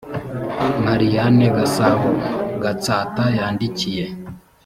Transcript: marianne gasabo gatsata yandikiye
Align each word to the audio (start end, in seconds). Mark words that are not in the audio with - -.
marianne 0.85 1.47
gasabo 1.57 2.09
gatsata 2.63 3.23
yandikiye 3.39 4.05